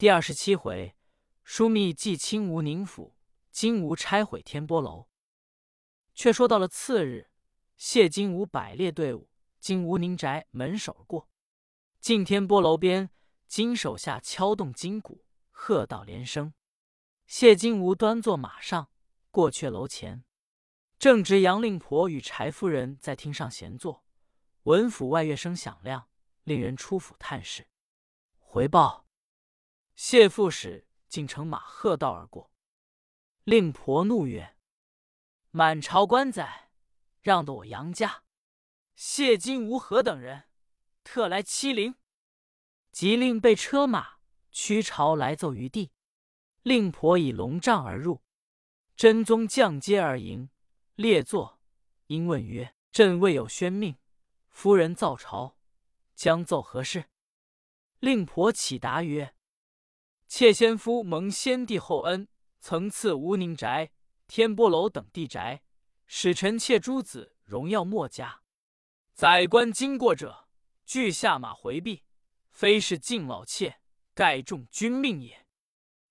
[0.00, 0.96] 第二十七回，
[1.44, 3.18] 枢密寄清吴宁府，
[3.50, 5.10] 金吾拆毁天波楼。
[6.14, 7.28] 却说到了次日，
[7.76, 9.28] 谢金吾摆列队伍，
[9.58, 11.28] 经吴宁宅门首过，
[12.00, 13.10] 进天波楼边，
[13.46, 16.54] 金手下敲动金鼓，喝道连声。
[17.26, 18.90] 谢金吾端坐马上，
[19.30, 20.24] 过阙楼前，
[20.98, 24.02] 正值杨令婆与柴夫人在厅上闲坐，
[24.62, 26.08] 闻府外乐声响亮，
[26.44, 27.68] 令人出府探视。
[28.38, 29.09] 回报。
[30.02, 32.50] 谢副使竟乘马喝道而过，
[33.44, 34.56] 令婆怒曰
[35.52, 36.70] ：“满朝官宰，
[37.20, 38.24] 让得我杨家
[38.96, 40.44] 谢金吾何等人，
[41.04, 41.96] 特来欺凌！”
[42.90, 45.92] 即令备车马驱朝来奏于地。
[46.62, 48.22] 令婆以龙帐而入，
[48.96, 50.48] 真宗降阶而迎，
[50.94, 51.60] 列坐，
[52.06, 53.98] 因问曰：“朕未有宣命，
[54.48, 55.58] 夫人造朝，
[56.14, 57.10] 将奏何事？”
[58.00, 59.34] 令婆启答曰：
[60.30, 62.28] 妾先夫蒙先帝厚恩，
[62.60, 63.90] 曾赐吴宁宅、
[64.28, 65.64] 天波楼等地宅，
[66.06, 68.40] 使臣妾诸子荣耀莫家。
[69.12, 70.48] 宰官经过者，
[70.86, 72.04] 俱下马回避，
[72.52, 73.80] 非是敬老妾，
[74.14, 75.48] 盖重君命也。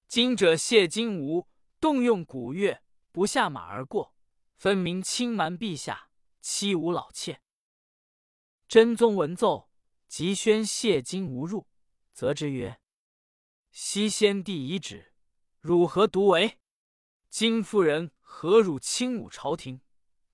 [0.09, 1.47] 今者谢金吾
[1.79, 2.83] 动用古乐，
[3.13, 4.13] 不下马而过，
[4.57, 6.09] 分明轻瞒陛下，
[6.41, 7.41] 欺吾老妾。
[8.67, 9.69] 真宗闻奏，
[10.09, 11.65] 即宣谢金吾入，
[12.11, 12.81] 责之曰。
[13.81, 15.13] 西先帝遗旨，
[15.61, 16.59] 汝何独为？
[17.29, 19.79] 金夫人何辱轻侮朝廷？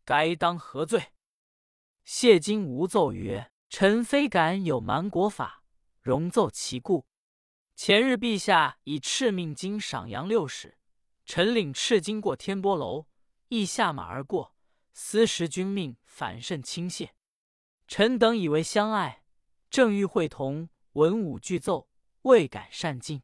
[0.03, 1.13] 该当何罪？
[2.03, 5.63] 谢金吾奏曰：“臣非敢有瞒国法，
[6.01, 7.05] 容奏其故。
[7.75, 10.79] 前日陛下以敕命金赏杨六使，
[11.23, 13.05] 臣领敕金过天波楼，
[13.49, 14.55] 亦下马而过，
[14.91, 17.13] 思时君命反甚轻谢。
[17.87, 19.23] 臣等以为相爱，
[19.69, 21.87] 正欲会同文武俱奏。”
[22.25, 23.21] 未敢擅进，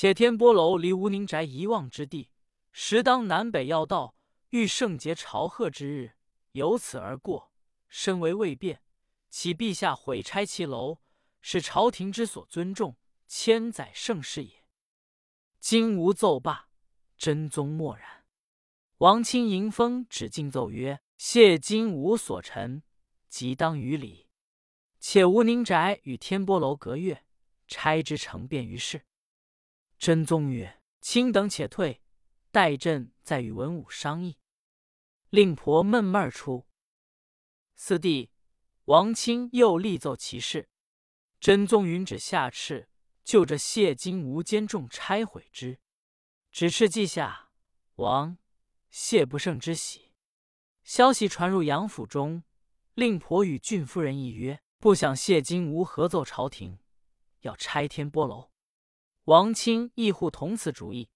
[0.00, 2.30] 且天波楼离吴宁宅一望之地，
[2.72, 4.14] 实当南北要道，
[4.48, 6.12] 遇圣节朝贺之日，
[6.52, 7.52] 由此而过，
[7.86, 8.82] 身为未变，
[9.28, 11.02] 启陛下毁拆其楼，
[11.42, 12.96] 是朝廷之所尊重，
[13.28, 14.64] 千载盛世也。
[15.58, 16.70] 今吾奏罢，
[17.18, 18.24] 真宗默然。
[19.00, 22.82] 王钦迎风指进奏曰：“谢金吾所陈，
[23.28, 24.28] 即当于礼。
[24.98, 27.26] 且吴宁宅与天波楼隔月。”
[27.68, 29.04] 差之成便于事。
[30.00, 32.00] 真宗曰：“卿等且退，
[32.50, 34.38] 待朕再与文武商议。”
[35.28, 36.66] 令婆闷闷而出。
[37.76, 38.30] 四弟
[38.86, 40.70] 王钦又立奏其事。
[41.38, 42.86] 真宗允旨下敕，
[43.24, 45.78] 就着谢金无间重拆毁之。
[46.50, 47.50] 指敕记下，
[47.96, 48.38] 王
[48.88, 50.14] 谢不胜之喜。
[50.82, 52.42] 消息传入杨府中，
[52.94, 56.78] 令婆与郡夫人议曰：“不想谢金吾合奏朝廷。”
[57.40, 58.49] 要拆天波楼，
[59.24, 61.10] 王钦亦护同此主意。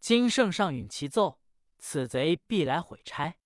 [0.00, 1.40] 今圣上允其奏，
[1.78, 3.38] 此贼必来毁拆。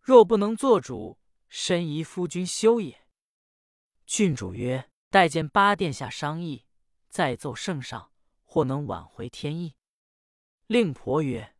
[0.00, 1.18] 若不能做主，
[1.48, 3.06] 深疑夫君休也。
[4.06, 6.66] 郡主曰：“待见八殿下商议，
[7.08, 8.12] 再奏圣上，
[8.44, 9.76] 或能挽回天意。”
[10.66, 11.56] 令婆曰：“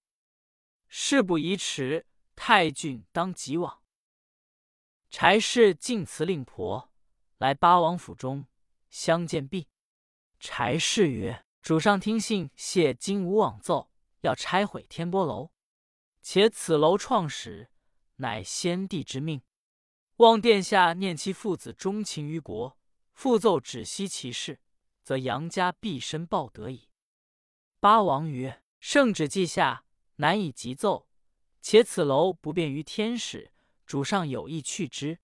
[0.88, 3.82] 事不宜迟，太君当即往。”
[5.10, 6.92] 柴氏敬辞令婆
[7.38, 8.46] 来八王府中
[8.90, 9.68] 相见毕。
[10.38, 13.90] 柴氏曰：“主上听信谢金吾往奏，
[14.22, 15.50] 要拆毁天波楼。
[16.22, 17.70] 且此楼创始
[18.16, 19.42] 乃先帝之命，
[20.16, 22.78] 望殿下念其父子忠情于国，
[23.12, 24.60] 复奏止息其事，
[25.02, 26.88] 则杨家毕身报德矣。”
[27.78, 29.84] 八王曰：“圣旨记下，
[30.16, 31.06] 难以急奏。
[31.62, 33.52] 且此楼不便于天使，
[33.86, 35.18] 主上有意去之。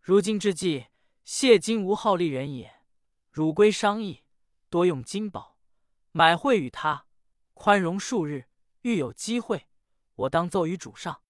[0.00, 0.86] 如今之计，
[1.24, 2.82] 谢金吾好利人也，
[3.30, 4.24] 汝归商议。”
[4.70, 5.56] 多用金宝
[6.12, 7.06] 买会与他，
[7.54, 8.48] 宽容数日，
[8.82, 9.68] 欲有机会，
[10.14, 11.22] 我当奏于主上。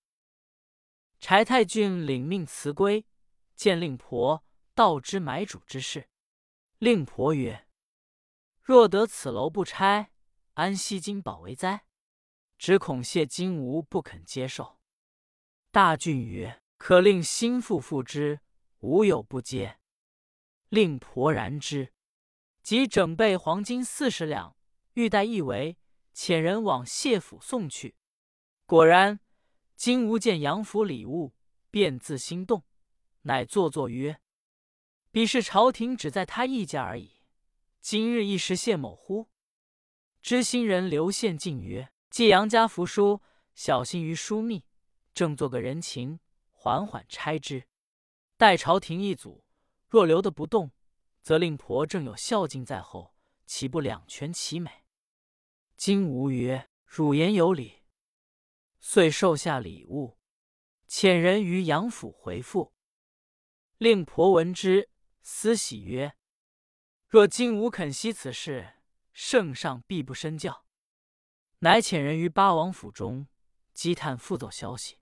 [1.18, 3.06] 柴太君领命辞归，
[3.54, 4.42] 见令婆
[4.74, 6.08] 道之买主之事。
[6.78, 7.68] 令婆曰
[8.62, 10.12] ：“若得此楼不拆，
[10.54, 11.84] 安息金宝为哉？
[12.56, 14.80] 只恐谢金吾不肯接受。”
[15.70, 18.40] 大俊曰：“可令心腹付之，
[18.78, 19.78] 无有不接。”
[20.70, 21.92] 令婆然之。
[22.62, 24.56] 即整备黄金四十两，
[24.94, 25.76] 欲带一围，
[26.14, 27.96] 遣人往谢府送去。
[28.66, 29.20] 果然，
[29.76, 31.34] 金吾见杨府礼物，
[31.70, 32.64] 便自心动，
[33.22, 34.20] 乃作作曰
[35.10, 37.22] ：“彼是朝廷只在他一家而已，
[37.80, 39.28] 今日一时谢某乎？”
[40.22, 43.22] 知心人刘宪进曰：“借杨家福书，
[43.54, 44.64] 小心于枢密，
[45.14, 46.20] 正做个人情，
[46.50, 47.66] 缓缓拆之。
[48.36, 49.44] 待朝廷一阻，
[49.88, 50.72] 若留得不动。”
[51.22, 53.14] 则令婆正有孝敬在后，
[53.50, 54.84] 岂不两全其美？”
[55.76, 57.82] 金吾曰：“汝言有理。”
[58.78, 60.16] 遂受下礼物，
[60.86, 62.72] 遣人于杨府回复。
[63.76, 64.88] 令婆闻之，
[65.22, 66.14] 思喜曰
[67.08, 68.74] ：“若金吾肯息此事，
[69.12, 70.64] 圣上必不深教。”
[71.58, 73.26] 乃遣人于八王府中
[73.74, 75.00] 积探复奏消息。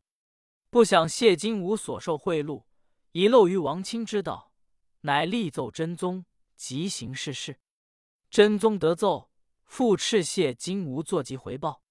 [0.71, 2.65] 不想谢金吾所受贿赂，
[3.13, 4.55] 遗漏于王卿之道，
[5.03, 6.25] 乃力奏真宗，
[6.57, 7.61] 即行事事。
[8.31, 9.31] 真宗得奏，
[9.65, 11.83] 复敕谢金吾作疾回报。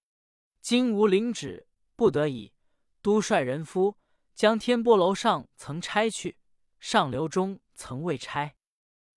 [0.62, 2.54] 金吾领旨，不得已，
[3.02, 3.98] 都率人夫
[4.36, 6.38] 将天波楼上曾拆去。
[6.80, 8.56] 上流中曾未拆，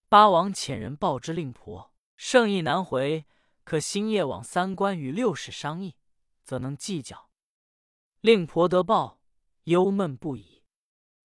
[0.08, 3.26] 八王遣人报之令婆，圣意难回，
[3.64, 5.94] 可星夜往三关与六使商议，
[6.42, 7.28] 则能计较。
[8.22, 9.20] 令婆得报，
[9.64, 10.64] 忧闷不已。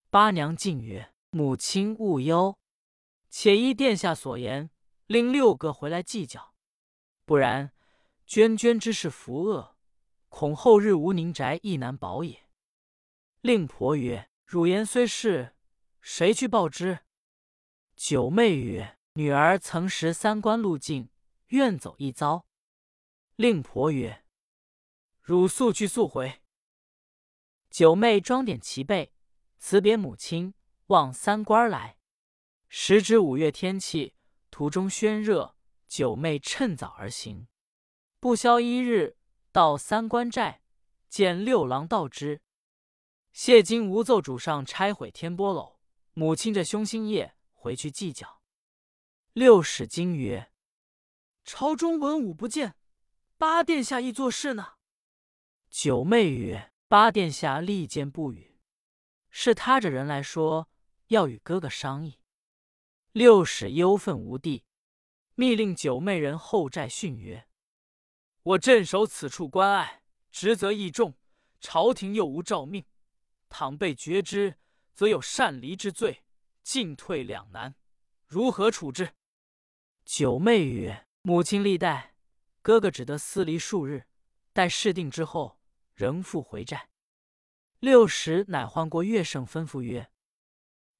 [0.10, 2.58] 八娘进曰：“母亲勿忧，
[3.30, 4.70] 且依殿下所言，
[5.08, 6.54] 令六个回来计较。
[7.26, 7.74] 不然，
[8.26, 9.76] 娟娟之事伏恶，
[10.30, 12.48] 恐后日无宁宅亦难保也。”
[13.42, 15.56] 令婆曰：“汝言虽是。”
[16.02, 17.00] 谁去报之？
[17.96, 21.10] 九妹曰：“女儿曾识三关路径，
[21.48, 22.46] 愿走一遭。”
[23.36, 24.24] 令婆曰
[25.22, 26.42] ：“汝速去速回。”
[27.72, 29.14] 九妹装点齐备，
[29.58, 30.54] 辞别母亲，
[30.88, 31.98] 望三关来。
[32.70, 34.14] 时值五月天气，
[34.56, 35.54] 途中喧热，
[35.86, 37.50] 九妹趁早而行。
[38.22, 39.18] 不消一日，
[39.52, 40.62] 到三关寨，
[41.10, 42.42] 见六郎道之。
[43.34, 45.82] 谢金吾奏主上拆毁天波楼。
[46.14, 48.42] 母亲这凶星夜回去计较。
[49.34, 50.54] 六使惊曰
[51.44, 52.76] ：“朝中文武不见，
[53.38, 54.76] 八殿下亦做事呢？”
[55.70, 58.58] 九妹曰：“八殿下利剑不语，
[59.30, 60.70] 是他着人来说
[61.08, 62.20] 要与哥哥商议。”
[63.16, 64.66] 六使忧愤无地，
[65.36, 67.48] 密令九妹人后寨训曰
[68.44, 71.14] ：“我镇守此处关隘，职责义重，
[71.62, 72.84] 朝廷又无诏命，
[73.48, 74.58] 倘被决之。”
[74.94, 76.26] 则有擅离之罪，
[76.62, 77.76] 进退两难，
[78.28, 79.14] 如何处置？
[80.04, 82.16] 九妹曰：“母亲历代，
[82.62, 84.08] 哥哥只得私离数日，
[84.52, 85.58] 待事定之后，
[85.94, 86.90] 仍复回寨。”
[87.80, 90.12] 六使乃唤过乐胜，吩咐曰：“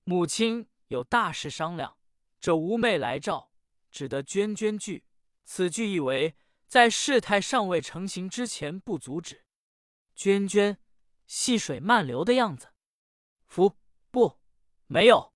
[0.06, 1.98] 母亲有大事商量，
[2.46, 3.52] 这吾妹来照，
[3.90, 5.04] 只得涓涓句。
[5.46, 6.36] 此句意为
[6.68, 9.48] 在事态尚未成形之前不阻止。
[10.16, 10.78] 涓涓，
[11.26, 12.70] 细水慢流的样子。
[13.48, 13.80] 夫。”
[14.12, 14.40] 不，
[14.86, 15.34] 没有。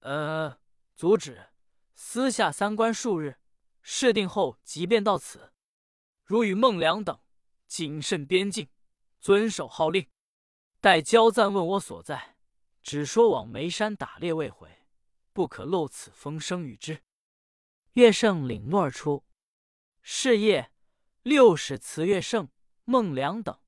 [0.00, 0.58] 呃，
[0.96, 1.50] 阻止。
[1.94, 3.38] 私下三关数日，
[3.80, 5.52] 事定后即便到此。
[6.24, 7.20] 如与孟良等
[7.68, 8.68] 谨慎边境，
[9.20, 10.10] 遵守号令。
[10.80, 12.36] 待交赞问我所在，
[12.82, 14.81] 只说往眉山打猎未回，
[15.32, 17.02] 不可漏此风声与之。
[17.92, 19.24] 乐圣领诺而出。
[20.00, 20.72] 是夜，
[21.22, 22.48] 六使辞乐圣、
[22.84, 23.58] 孟良等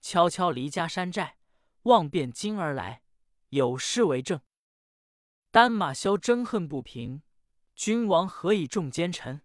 [0.00, 1.38] 悄悄离家山寨，
[1.82, 3.02] 望汴京而来。
[3.50, 4.40] 有诗为证：
[5.50, 7.22] 单马萧争恨不平，
[7.74, 9.42] 君王何以重奸臣？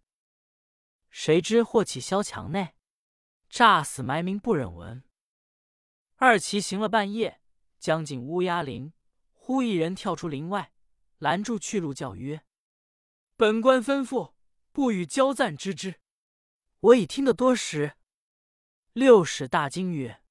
[1.10, 2.76] 谁知祸起萧墙内，
[3.50, 5.04] 诈死埋名不忍闻。
[6.16, 7.42] 二骑行了半夜，
[7.78, 8.94] 将近乌鸦林，
[9.34, 10.74] 忽一人跳出林外，
[11.20, 12.44] 拦住去路，叫曰
[13.38, 14.34] ：“本官吩咐，
[14.72, 16.02] 不与交赞知之。”
[16.82, 17.98] 我已听得多时。
[18.94, 20.22] 六使大惊曰：“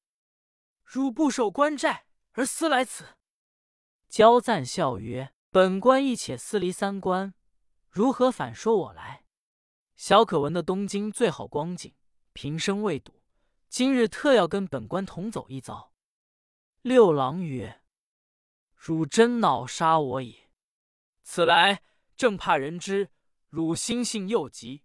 [0.82, 3.16] 汝不守关寨而私来此？”
[4.08, 7.34] 焦赞笑曰：“本官亦且私离三关，
[7.90, 9.24] 如何反说我来？
[9.94, 11.94] 小可闻的东京最好光景，
[12.32, 13.22] 平生未睹，
[13.68, 15.92] 今日特要跟本官同走一遭。”
[16.80, 17.82] 六郎曰
[18.74, 20.47] ：“汝真恼杀我也！
[21.30, 21.82] 此来
[22.16, 23.10] 正怕人知
[23.50, 24.82] 汝心性又急，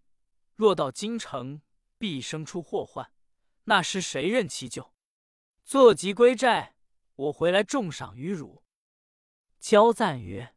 [0.56, 1.62] 若到京城，
[1.98, 3.14] 必生出祸患，
[3.64, 4.94] 那时谁任其救？
[5.64, 6.76] 坐骑归寨，
[7.16, 8.62] 我回来重赏于汝。”
[9.58, 10.54] 交赞曰：“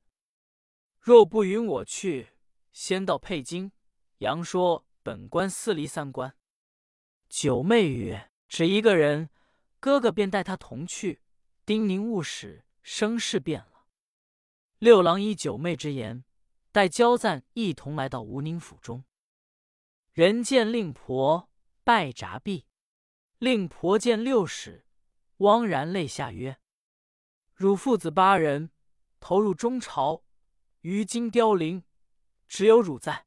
[0.98, 2.30] 若不允我去，
[2.72, 3.70] 先到沛京，
[4.18, 6.36] 杨说本官私离三关。”
[7.30, 9.30] 九妹曰：“只一个人，
[9.78, 11.22] 哥哥便带他同去，
[11.64, 13.74] 叮咛勿使生事变了。”
[14.78, 16.25] 六郎依九妹之言，
[16.71, 19.04] 带焦赞一同来到吴宁府中。
[20.12, 21.50] 人见令婆
[21.83, 22.66] 拜札毕，
[23.38, 24.85] 令婆见六使，
[25.38, 26.59] 汪然泪下曰
[27.54, 28.71] ：“汝父子八人。”
[29.18, 30.23] 投入中朝，
[30.83, 31.83] 于今凋零，
[32.47, 33.26] 只有汝在。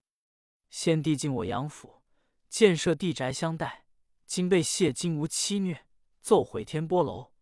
[0.70, 2.04] 先帝进我杨府，
[2.48, 3.86] 建设地宅相待，
[4.26, 5.86] 今被谢金吾欺虐，
[6.22, 7.34] 奏毁天波楼。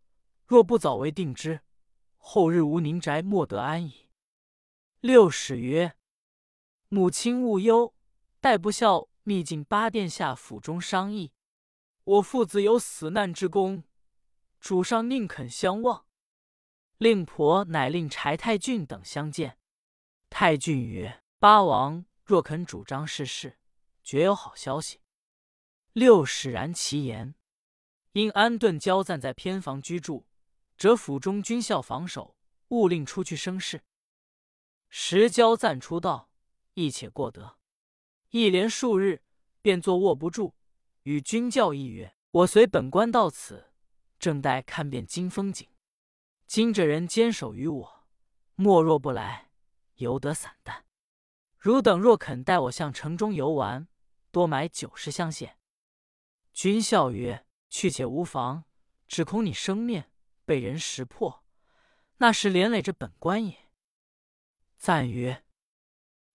[0.48, 1.60] 若不早为定之，
[2.30, 4.10] 后日无宁宅莫得安矣。
[5.00, 5.96] 六使曰
[6.90, 7.96] ：“母亲勿忧，
[8.42, 11.32] 待不孝，密进八殿下府中商议。
[12.04, 13.86] 我父子有死难之功，
[14.60, 16.06] 主上宁肯相望？
[16.98, 19.58] 令婆乃令柴太俊等相见。
[20.30, 23.58] 太俊曰：“八王若肯主张世事，
[24.04, 25.00] 绝有好消息。”
[25.94, 27.36] 六使然其言。
[28.12, 30.27] 因安顿交赞在偏房居住，
[30.78, 32.36] 折府中军校防守，
[32.70, 33.84] 勿令出去生事。
[34.90, 36.30] 时交赞出道，
[36.76, 37.58] 亦且过得。
[38.30, 39.24] 一连数日，
[39.62, 40.54] 便坐卧不住，
[41.04, 43.74] 与军教议曰：“我随本官到此，
[44.20, 45.68] 正待看遍金风景。
[46.46, 48.06] 今这人坚守于我，
[48.56, 49.50] 莫若不来，
[49.96, 50.86] 犹得散淡。
[51.58, 53.88] 汝等若肯带我向城中游玩，
[54.32, 55.58] 多买九十箱线。”
[56.54, 57.44] 军笑曰。
[57.70, 58.64] 去且无妨，
[59.10, 60.10] 只恐你生面
[60.48, 61.44] 被人识破，
[62.20, 63.70] 那时连累着本官也。
[64.78, 65.44] 赞曰：“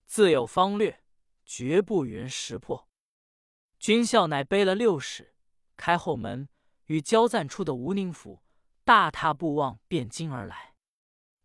[0.05, 1.03] 自有方略，
[1.47, 2.91] 绝不与人识破。”
[3.81, 5.35] 军校乃背了六使，
[5.79, 6.51] 开后门，
[6.85, 8.43] 与交赞出的吴宁府，
[8.85, 10.75] 大踏步望汴京而来。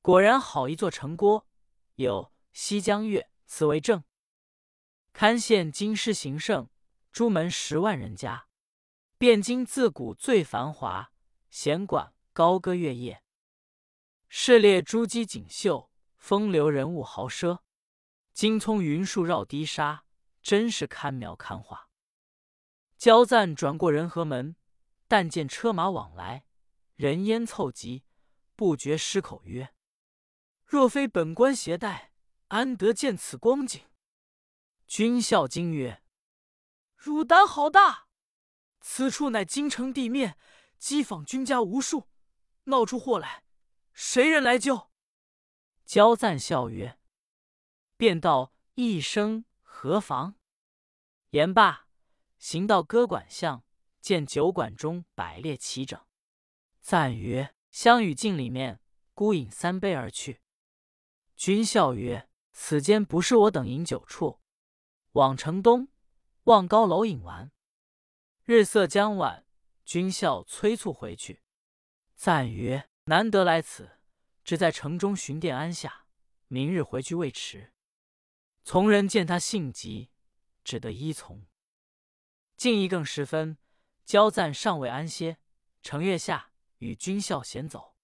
[0.02, 1.48] 果然好一座城郭，
[1.96, 4.04] 有西江月此为证。
[5.14, 6.70] 堪羡京师行胜，
[7.14, 8.50] 朱门十万人家。
[9.18, 11.14] 汴京自古最繁华，
[11.50, 13.24] 闲馆高歌月夜，
[14.30, 17.62] 市列珠玑锦绣，风流人物豪奢。
[18.32, 20.06] 金葱云树绕堤沙，
[20.44, 21.90] 真是堪描堪画。
[22.96, 24.56] 交赞转过仁和门，
[25.08, 26.46] 但见车马往来，
[26.94, 28.04] 人烟凑集，
[28.56, 29.74] 不觉失口曰
[30.64, 32.14] ：“若非本官携带，
[32.50, 33.84] 安得见此光景？”
[34.86, 36.04] 君笑惊曰
[36.96, 38.10] ：“汝胆好大！”
[38.80, 40.38] 此处乃京城地面，
[40.78, 42.08] 机坊君家无数，
[42.68, 43.44] 闹出祸来，
[43.94, 44.90] 谁人来救？
[45.86, 47.00] 焦赞笑曰
[47.96, 50.36] ：“便道一声何妨？”
[51.32, 51.88] 言罢，
[52.38, 53.64] 行到歌馆巷，
[54.02, 56.00] 见酒馆中摆列齐整。
[56.82, 58.82] 赞曰：“相与镜里面，
[59.14, 60.42] 孤饮三杯而去。”
[61.38, 64.42] 君笑曰：“此间不是我等饮酒处，
[65.14, 65.88] 往城东
[66.44, 67.50] 望高楼饮完。”
[68.44, 69.46] 日色将晚，
[69.86, 71.44] 君笑催促回去。
[72.18, 74.00] 赞曰：“难得来此，
[74.44, 76.08] 只在城中寻店安下，
[76.48, 77.72] 明日回去未迟。”
[78.66, 80.10] 从人见他性急，
[80.64, 81.46] 只得依从。
[82.58, 83.60] 近一更时分，
[84.04, 85.38] 焦赞尚未安歇，
[85.84, 87.96] 程月下与军校闲走，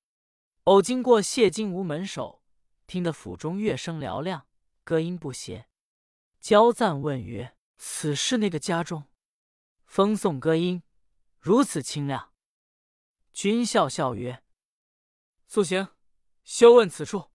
[0.65, 2.43] 偶经过谢金吾门首，
[2.86, 4.48] 听得府中乐声嘹亮，
[4.84, 5.67] 歌音不歇。
[6.39, 9.05] 焦赞问曰：“此是那个家中？”
[9.88, 10.84] 风送歌音
[11.39, 12.32] 如此清亮，
[13.33, 14.43] 君笑笑曰
[15.47, 15.87] ：“素行，
[16.43, 17.31] 休问此处。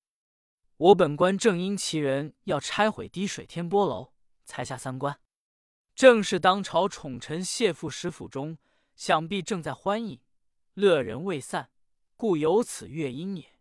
[0.76, 4.14] 我本官正因其人要拆毁滴水天波楼，
[4.44, 5.20] 才下三关。
[5.96, 8.58] 正是当朝宠臣谢父使府中，
[8.94, 10.20] 想必正在欢饮，
[10.74, 11.72] 乐人未散，
[12.16, 13.58] 故有此乐音也。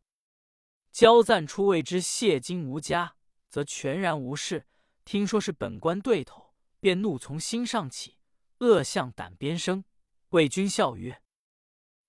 [0.92, 3.16] 交赞初未知谢金无家，
[3.50, 4.68] 则全然无事。
[5.04, 8.18] 听说是本官对头，便怒从心上起。”
[8.60, 9.84] 恶向胆边生，
[10.30, 11.22] 魏军笑曰：“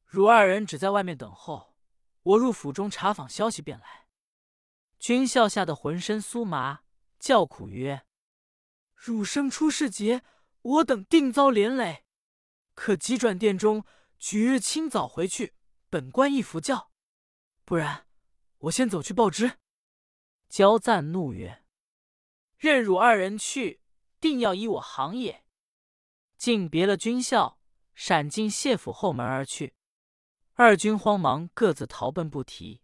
[0.08, 1.76] 汝二人只在外面等候，
[2.22, 4.06] 我入府中查访消息便来。”
[4.98, 6.80] 君笑吓得浑身酥麻，
[7.18, 8.06] 叫苦曰
[8.96, 10.22] ：“汝生出世劫，
[10.62, 12.06] 我等定遭连累。
[12.74, 13.84] 可急转殿中，
[14.18, 15.54] 举日清早回去，
[15.90, 16.90] 本官一服教。
[17.66, 18.06] 不然，
[18.60, 19.58] 我先走去报知。”
[20.48, 21.64] 焦赞怒曰
[22.56, 23.82] ：“任汝二人去，
[24.18, 25.44] 定要依我行也。”
[26.38, 27.60] 竟别了军校，
[27.94, 29.74] 闪进谢府后门而去。
[30.60, 32.80] 二军慌忙各自逃奔，不提。